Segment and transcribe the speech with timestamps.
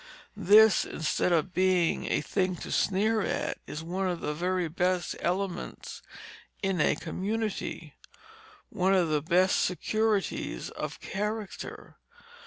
[0.35, 5.15] This, instead of being a thing to sneer at, is one of the very best
[5.19, 6.01] elements
[6.63, 7.93] in a community,
[8.71, 11.97] one of the best securities of character.